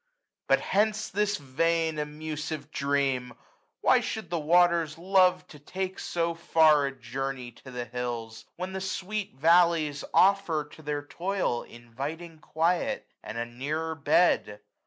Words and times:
But 0.47 0.61
hence 0.61 1.09
this 1.09 1.37
vain 1.37 1.99
Amusive 1.99 2.71
dream! 2.71 3.35
why 3.81 3.99
should 3.99 4.31
the 4.31 4.39
waters 4.39 4.97
love 4.97 5.45
755 5.47 5.47
To 5.49 5.59
take 5.59 5.99
so 5.99 6.33
far 6.33 6.87
a 6.87 6.91
journey 6.91 7.51
to 7.51 7.69
the 7.69 7.85
hills, 7.85 8.45
When 8.55 8.73
the 8.73 8.81
sweet 8.81 9.35
valleys 9.35 10.03
oflFer 10.11 10.71
to 10.71 10.81
their 10.81 11.05
toil 11.05 11.61
Inviting 11.61 12.39
quiet, 12.39 13.07
and 13.21 13.37
a 13.37 13.45
nearer 13.45 13.93
bed 13.93 14.61